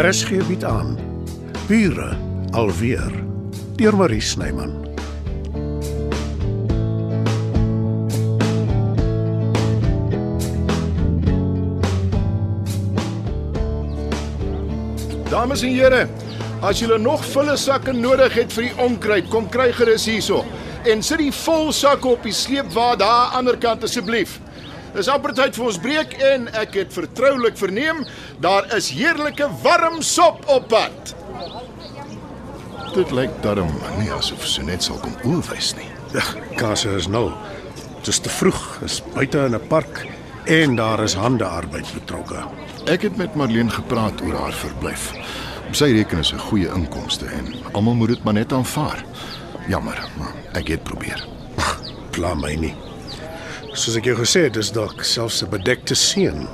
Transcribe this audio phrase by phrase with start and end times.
[0.00, 0.94] RSG bied aan
[1.68, 2.16] Bure
[2.56, 3.12] alweer
[3.76, 4.70] deur Marie Snyman.
[15.28, 16.08] Dames en here,
[16.64, 20.46] as julle nog volle sakke nodig het vir die onkruid, kom kry gerus hierso.
[20.88, 24.40] En sit die vol sakke op die sleepwa daar aan die ander kant asseblief.
[24.94, 28.02] Dis amper tyd vir ons breek en ek het vertroulik verneem
[28.42, 31.14] daar is heerlike warm sop op pad.
[32.94, 35.86] Dit lyk darm nie asof sy net sal kom oorwys nie.
[36.10, 36.24] Ja,
[36.58, 37.30] kasse is nul.
[38.02, 40.06] Dis te vroeg, is buite in 'n park
[40.46, 42.42] en daar is handearbeid betrokke.
[42.86, 45.12] Ek het met Marlene gepraat oor haar verblyf.
[45.70, 49.04] Sy reken is 'n goeie inkomste en almal moet dit maar net aanvaar.
[49.68, 51.26] Jammer, maar ek het probeer.
[52.10, 52.89] Pla my nie.
[53.70, 56.48] Soos ek jou gesê het, is dalk selfs 'n bedekte seun.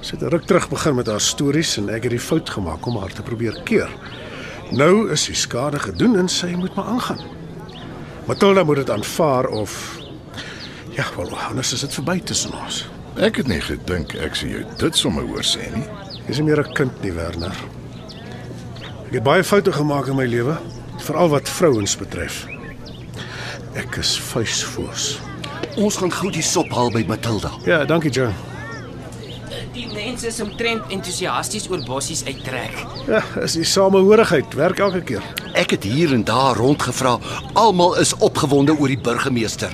[0.00, 2.96] Sy het ruk terug begin met haar stories en ek het die fout gemaak om
[2.96, 3.90] haar te probeer keer.
[4.70, 7.20] Nou is die skade gedoen en sy moet maar aangaan.
[8.26, 9.98] Matilda moet dit aanvaar of
[10.90, 12.88] ja, wel anders is dit verby tussen ons.
[13.16, 15.86] Ek het nie gedink ek sou jou dit sommer hoor sê nie.
[16.26, 17.56] Jy's nie meer 'n kind nie, Werner.
[19.06, 20.56] Ek het baie foute gemaak in my lewe,
[20.98, 22.46] veral wat vrouens betref.
[23.74, 25.25] Ek is vuisvoors.
[25.76, 27.50] Ons gaan gou die sop haal by Matilda.
[27.68, 28.30] Ja, dankie, Joe.
[29.76, 32.78] Die mense is omtrent entoesiasties oor bossies uittrek.
[33.10, 35.26] Ja, is die samehorigheid werk elke keer.
[35.52, 37.18] Ek het hier en daar rondgevra.
[37.52, 39.72] Almal is opgewonde oor die burgemeester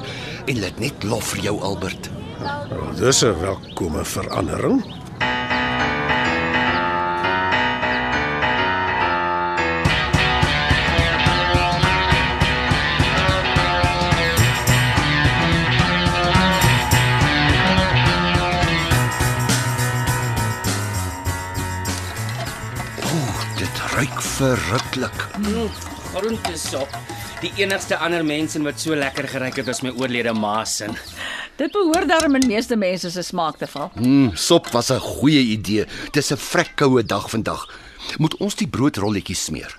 [0.50, 2.10] en dit net lof vir jou Albert.
[2.42, 4.82] Nou, dis 'n welkome verandering.
[24.42, 25.28] Verruklik.
[26.12, 26.90] Groentesop.
[27.42, 30.88] Die enigste ander mense wat so lekker geruik het was my oorlede ma se.
[31.60, 33.90] Dit behoort darm in meeste mense se smaak te val.
[33.94, 35.86] Mm, sop was 'n goeie idee.
[36.12, 37.68] Dis 'n vrek koue dag vandag.
[38.18, 39.76] Moet ons die broodrolletjies smeer?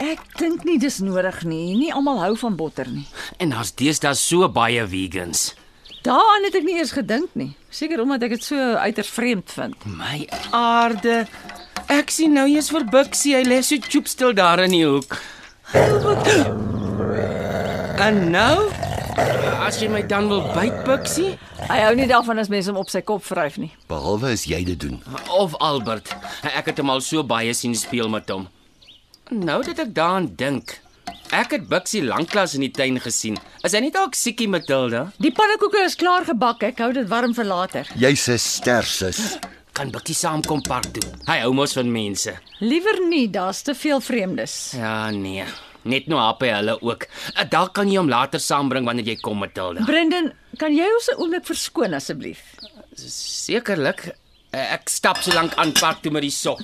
[0.00, 1.76] Ek dink nie dis nodig nie.
[1.76, 3.06] Nie almal hou van botter nie.
[3.38, 5.54] En daar's deesdae so baie vegans.
[6.02, 7.54] Daaraan het ek nie eers gedink nie.
[7.70, 9.84] Seker omdat ek dit so uiters vreemd vind.
[9.84, 11.26] My aarde.
[11.88, 13.34] Ek sien nou jy's vir Bixie.
[13.36, 15.16] Hy lê so choop stil daar in die hoek.
[18.02, 18.68] En nou?
[19.62, 21.36] As jy my dan wil byt, Bixie?
[21.68, 23.70] Hy hou nie daarvan as mense hom op sy kop vryf nie.
[23.90, 24.98] Behalwe as jy dit doen.
[25.30, 26.14] Of Albert.
[26.42, 28.48] Ek het hom al so baie sien speel met hom.
[29.32, 30.78] Nou dat ek daaraan dink.
[31.32, 33.38] Ek het Bixie lanklaas in die tuin gesien.
[33.64, 35.06] Is hy nie dalk siekie Matilda?
[35.22, 36.64] Die pannekoeke is klaar gebak.
[36.72, 37.88] Ek hou dit warm vir later.
[37.96, 39.38] Jy's 'n stersus.
[39.72, 41.04] Kan Bixie saamkom park toe?
[41.28, 42.34] Hy hou mos van mense.
[42.60, 44.56] Liewer nie, daar's te veel vreemdes.
[44.76, 45.46] Ja, nee.
[45.88, 47.06] Net nou hape hulle ook.
[47.34, 49.82] Eh, Dalk kan jy hom later saambring wanneer jy kom, Matilda.
[49.88, 50.28] Brendan,
[50.60, 52.42] kan jy ons 'n oomblik verskoon asseblief?
[52.94, 54.12] Sekerlik.
[54.52, 56.60] Eh, Ek stap so lank aan park toe met die sop.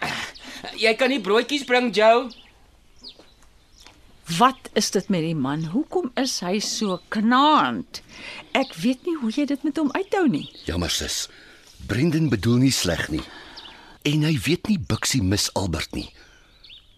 [0.00, 0.10] Eh,
[0.76, 2.30] Jy kan nie broodjies bring, Joe.
[4.38, 5.64] Wat is dit met die man?
[5.64, 8.00] Hoekom is hy so knaand?
[8.52, 10.50] Ek weet nie hoe jy dit met hom uithou nie.
[10.64, 11.28] Jammer sis.
[11.86, 13.22] Brendan bedoel nie sleg nie.
[14.06, 16.08] En hy weet nie Bixie mis Albert nie.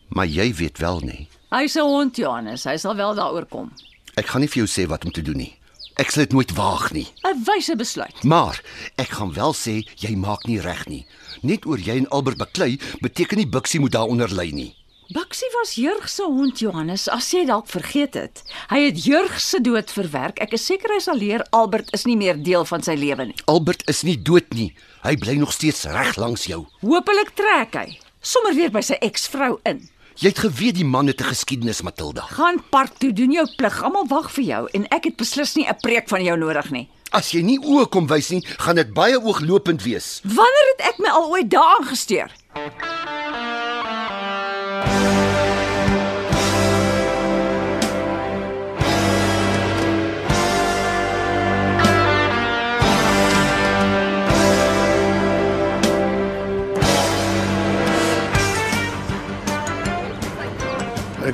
[0.09, 1.29] Maar jy weet wel nie.
[1.51, 2.65] Hy's 'n hond, Johannes.
[2.65, 3.73] Hy sal wel daaroor kom.
[4.15, 5.55] Ek gaan nie vir jou sê wat om te doen nie.
[5.97, 7.09] Ek sal dit nooit waag nie.
[7.25, 8.23] 'n Wyse besluit.
[8.25, 8.63] Maar
[8.97, 11.07] ek gaan wel sê jy maak nie reg nie.
[11.43, 14.75] Net oor jy en Albert baklei beteken nie Bixie moet daaronder ly nie.
[15.09, 18.43] Baksie was Jurg se hond, Johannes, as jy dalk vergeet het.
[18.69, 20.37] Hy het Jurg se dood verwerk.
[20.45, 23.37] Ek is seker hy sal leer Albert is nie meer deel van sy lewe nie.
[23.49, 24.75] Albert is nie dood nie.
[25.07, 26.67] Hy bly nog steeds reg langs jou.
[26.83, 27.87] Hoopelik trek hy
[28.21, 29.81] sommer weer by sy eksvrou in.
[30.21, 32.29] Jy het geweet die man het 'n geskiedenis, Matilda.
[32.29, 33.83] Gaan park toe, doen jou plig.
[33.83, 36.89] Almal wag vir jou en ek het beslis nie 'n preek van jou nodig nie.
[37.13, 40.21] As jy nie oë kom wys nie, gaan dit baie ooglopend wees.
[40.25, 42.31] Wanneer het ek my al ooit daaraan gesteer?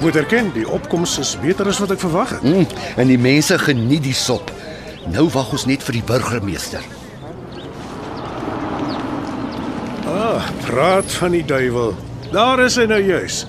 [0.04, 2.44] Moet erken, die opkoms is beter as wat ek verwag het.
[2.44, 2.66] Mm,
[3.00, 4.52] en die mense geniet die sop.
[5.12, 6.84] Nou wag ons net vir die burgemeester.
[10.08, 11.94] Ah, praat van die duiwel.
[12.34, 13.44] Daar is hy nou juis.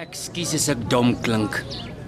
[0.00, 1.60] Ekskuus as ek dom klink.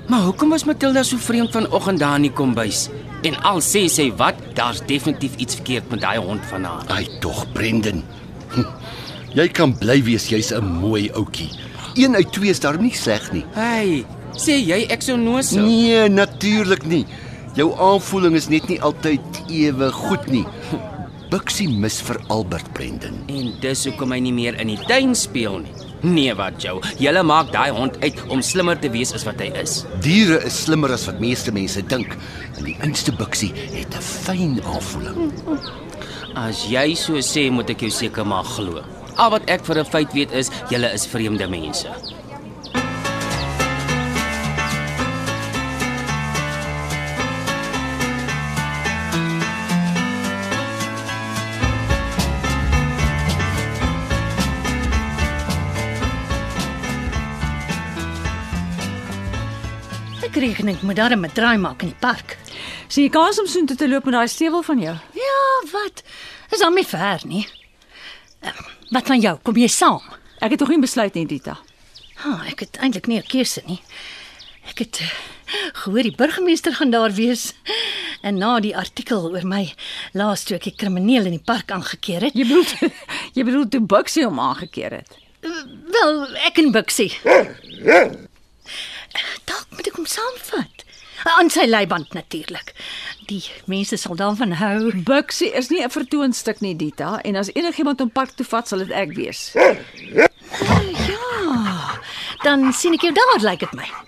[0.08, 2.86] Maar hoekom was Matilda so vreemd vanoggend daar in die kombuis?
[3.28, 6.88] En al sê sy wat, daar's definitief iets verkeerd met daai hond van haar.
[6.96, 8.02] Ai tog, Brendan.
[8.56, 8.81] Hm.
[9.32, 11.48] Jy kan bly wees jy's 'n mooi ouetjie.
[11.96, 13.44] Een uit twee is daar nie sleg nie.
[13.54, 14.04] Hey,
[14.36, 15.60] sê jy ek sou nou so?
[15.60, 17.06] Nee, natuurlik nie.
[17.56, 20.44] Jou aanvoeling is net nie altyd ewe goed nie.
[21.30, 23.24] Bixie mis vir Albert Brendan.
[23.28, 25.72] En dis hoekom hy nie meer in die tuin speel nie.
[26.02, 26.80] Nee, wat jou.
[26.98, 29.86] Julle maak daai hond uit om slimmer te wees as wat hy is.
[30.02, 32.18] Diere is slimmer as wat meeste mense dink.
[32.58, 35.32] En die oudste Bixie het 'n fyn aanvoeling.
[36.34, 38.82] As jy so sê, moet ek jou seker maar glo.
[39.16, 41.88] Al wat ek vir 'n feit weet is, julle is vreemde mense.
[60.22, 62.38] Ek reken ek moet daar 'n draai maak in die park.
[62.88, 64.96] Sien jy kans om soontoe te loop met daai stewel van jou?
[65.12, 66.02] Ja, wat?
[66.50, 67.61] Is al nie ver nie.
[68.92, 69.38] Wat van jou?
[69.42, 70.02] Kom jy saam?
[70.44, 71.54] Ek het nog nie besluit nie, Dita.
[72.22, 73.80] Ha, oh, ek het eintlik nie 'n keuse nie.
[74.68, 75.08] Ek het uh,
[75.80, 77.54] gehoor die burgemeester gaan daar wees.
[78.22, 79.74] En na die artikel oor my
[80.12, 82.34] laas toe ek die krimineel in die park aangekeer het.
[82.34, 82.64] Jy bedoel
[83.36, 85.16] jy bedoel toe Buxie hom aangekeer het.
[85.40, 87.16] Wel, ek en Bixie.
[89.48, 90.84] Dalk moet ek hom saamvat.
[91.38, 92.74] Aan sy leiband natuurlik.
[93.26, 94.92] Die mense sal daarvan hou.
[95.06, 98.78] Buxie is nie 'n vertoonstuk nie, Dita, en as enigiemand hom park toe vat, sal
[98.78, 99.52] dit ek wees.
[99.54, 100.28] Ja.
[102.42, 104.01] Dan sien ek jou daar, lyk like dit my.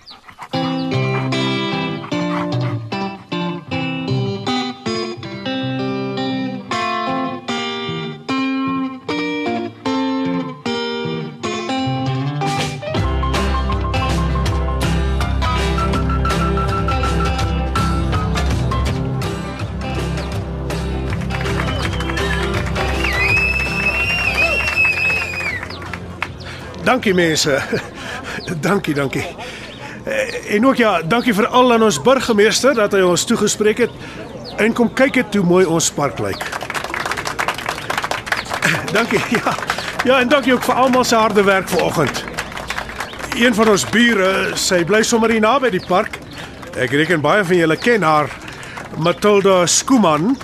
[26.85, 27.61] Dankie mense.
[28.67, 29.25] dankie, dankie.
[30.05, 33.91] Eh, En ook ja, dankie vir al aan ons burgemeester dat hy ons toegespreek het
[34.61, 36.43] en kom kyk het hoe mooi ons park lyk.
[38.97, 39.19] Dankie.
[39.39, 39.55] Ja.
[40.05, 42.19] Ja, en dankie ook vir almal se harde werk vanoggend.
[43.35, 46.19] Een van ons bure, sy bly sommer hier naby die park.
[46.77, 48.29] Ek reken baie van julle ken haar,
[49.01, 50.35] Matilda Skooman.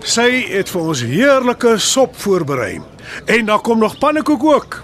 [0.00, 2.80] Sy het vir ons heerlike sop voorberei.
[3.28, 4.80] En daar kom nog pannekoek ook.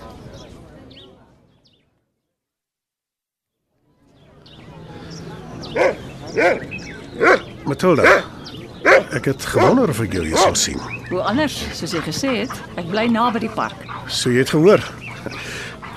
[7.82, 8.22] Matilda.
[9.10, 10.78] Ek het gewonder of ek jou hier sou sien.
[11.08, 13.80] Hoe anders, soos jy gesê het, ek bly naby die park.
[14.06, 14.84] So jy het gehoor.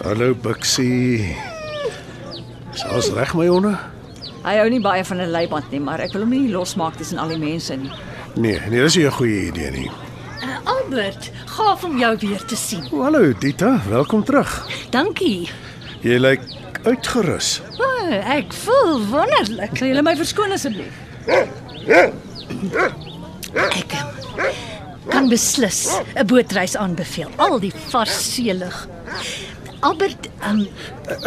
[0.01, 1.35] Hallo Bixie.
[2.73, 3.75] Is alles reg my honde?
[4.47, 7.21] Hy hou nie baie van 'n leiband nie, maar ek wil hom nie losmaak tussen
[7.21, 7.91] al die mense nie.
[8.33, 9.91] Nee, nee, dis nie 'n goeie idee nie.
[10.41, 12.83] Uh, Albert, gaaf om jou weer te sien.
[12.91, 14.65] O, hallo Dita, welkom terug.
[14.89, 15.49] Dankie.
[16.01, 16.41] Jy lyk
[16.83, 17.61] uitgerus.
[17.77, 19.77] O, oh, ek voel wonderlik.
[19.77, 21.05] Sal julle my verskoon asseblief?
[21.85, 22.11] Ek
[23.93, 24.09] um,
[25.11, 25.85] kan beslis
[26.15, 27.29] 'n bootreis aanbeveel.
[27.37, 28.87] Al die vars seelig.
[29.85, 30.65] Albert, um,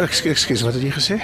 [0.03, 1.17] Ekskuus, ekskuus, wat het jy gesê?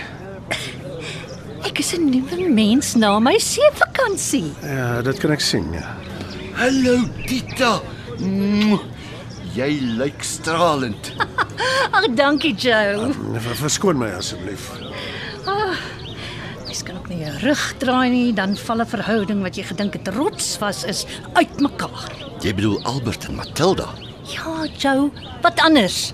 [1.65, 4.53] ek is 'n nuwe mens na my seevakansie.
[4.63, 5.95] Ja, dit kan ek sien, ja.
[6.55, 7.81] Hallo Tita.
[8.19, 8.79] Mwah.
[9.55, 11.11] Jy lyk stralend.
[11.95, 13.11] Ag, dankie Joe.
[13.39, 14.69] Ver- Verskoon my asseblief.
[16.85, 20.07] Kan ook nie jou rug draai nie, dan val 'n verhouding wat jy gedink het
[20.13, 22.11] rotsvas is uitmekaar.
[22.41, 23.87] Jy bedoel Albert en Matilda.
[24.23, 25.09] Ja, Joe,
[25.41, 26.13] wat anders?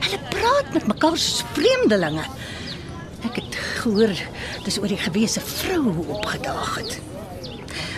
[0.00, 2.22] Hulle praat met mekaar soos vreemdelinge.
[3.24, 4.14] Ek het gehoor
[4.64, 7.00] dis oor die gewese vrou opgedaag het.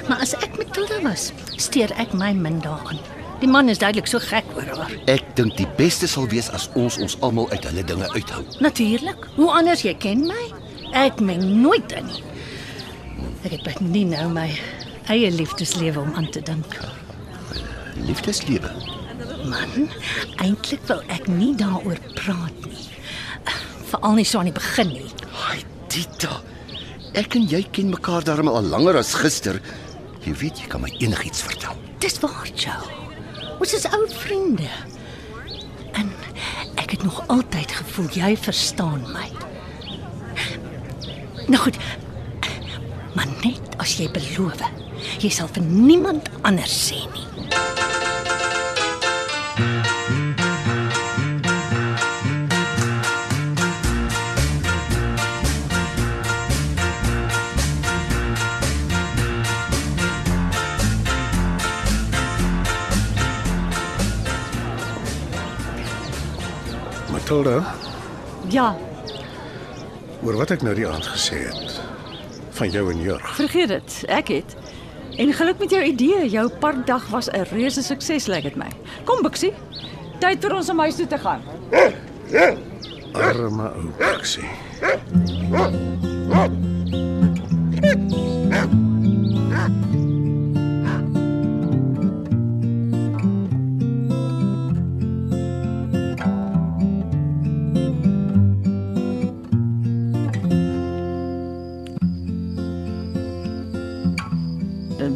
[0.09, 2.99] Maar as ek Matilda was, steur ek my min daaraan.
[3.41, 4.93] Die man is duidelik so gek oor haar.
[5.07, 8.45] Ek dink die beste sal wees as ons ons almal uit hulle dinge uithou.
[8.61, 9.29] Natuurlik.
[9.37, 10.64] Hoe anders jy ken my?
[10.95, 12.23] Ek meng nooit in nie.
[13.45, 14.47] Ek het baie nie nou my
[15.11, 16.77] eie liefdeslewe om aan te dink.
[18.07, 18.71] Liefdeslewe.
[19.45, 19.89] Man,
[20.41, 22.87] eintlik wil ek nie daaroor praat nie.
[23.91, 25.11] Veral nie so aan die begin nie.
[25.51, 25.61] Ai
[25.93, 26.39] Tita.
[27.19, 29.59] Ek en jy ken mekaar darm al langer as gister.
[30.25, 31.77] Jy weet jy kan my enigiets vertel.
[32.03, 32.87] Dis waar, Joe.
[33.59, 34.71] Ons is ou vriende.
[35.99, 36.11] En
[36.81, 39.29] ek het nog altyd gevoel jy verstaan my.
[41.47, 41.77] Nou goed.
[43.15, 44.63] Maar net as jy beloof,
[45.23, 47.29] jy sal vir niemand anders sê nie.
[67.13, 67.75] Matilda?
[68.51, 68.94] Ja
[70.25, 71.81] oor wat ek nou die aand gesê het
[72.55, 73.35] van jou en Jurg.
[73.37, 74.05] vergeet dit.
[74.09, 74.57] Ek het.
[75.19, 76.29] En geluk met jou idee.
[76.31, 78.71] Jou parkdag was 'n reuse sukses, lyk dit my.
[79.05, 79.53] Kom, Bixie.
[80.21, 81.43] Tyd vir ons om huis toe te gaan.
[83.13, 84.49] Arme ou Bixie.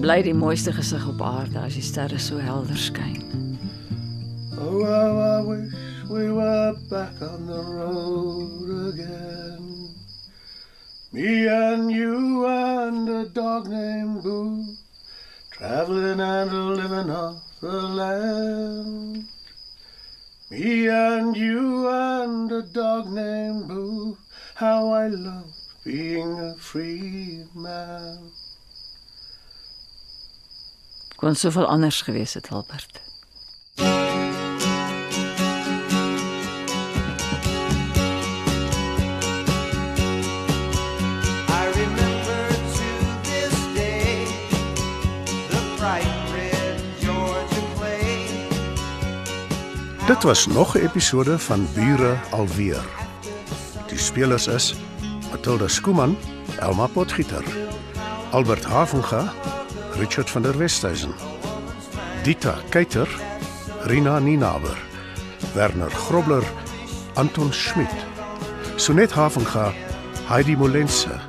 [0.08, 3.18] Bly die mooiste gesig op aarde as die sterre so helder skyn.
[4.56, 5.74] Oh, how I wish
[6.08, 9.92] we were back on the road again.
[11.12, 14.64] Me and you and a dog named Boo,
[15.50, 19.28] traveling and living off the land.
[20.48, 24.16] Me and you and a dog named Boo,
[24.54, 25.52] how I love
[25.84, 28.37] being a free man.
[31.18, 33.00] Kon soveel anders gewees het, Albert.
[33.78, 33.82] I
[41.74, 42.88] remember to
[43.22, 44.24] this day
[45.48, 48.46] the bright red Georgia clay.
[50.06, 52.84] Dit was nog 'n episode van Bure alweer.
[53.86, 54.74] Die spelers is
[55.30, 56.16] Matilda Skuman,
[56.58, 57.44] Elma Potgieter,
[58.30, 59.32] Albert Havenga,
[59.98, 61.12] Richard van der Westhuizen,
[62.24, 63.08] Dita Keiter,
[63.86, 64.76] Rina Ninaber,
[65.54, 66.42] Werner Grobler,
[67.14, 67.88] Anton Schmidt,
[68.76, 69.72] Sonet Havenga,
[70.28, 71.20] Heidi Molense,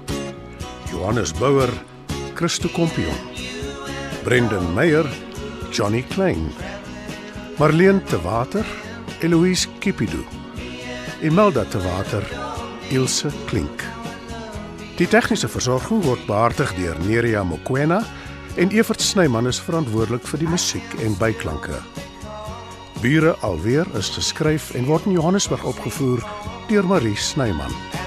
[0.91, 1.69] Johannes Bouwer,
[2.35, 3.15] Christo Kompion,
[4.23, 5.05] Brendan Meyer,
[5.71, 6.51] Johnny Klein,
[7.57, 8.65] Marlene te Water,
[9.21, 10.23] Eloise Kipidu.
[11.21, 12.23] Imelda te Water,
[12.89, 13.83] Ilse Klink.
[14.97, 18.03] Die tegniese versorging word behartig deur Nerea Mokoena
[18.55, 21.81] en Evert Snyman is verantwoordelik vir die musiek en byklanke.
[23.01, 26.25] Bure alweer is geskryf en word in Johannesburg opgevoer
[26.67, 27.98] deur Marie Snyman.